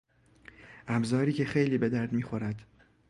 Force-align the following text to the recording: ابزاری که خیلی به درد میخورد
ابزاری 0.87 1.33
که 1.33 1.45
خیلی 1.45 1.77
به 1.77 1.89
درد 1.89 2.13
میخورد 2.13 2.61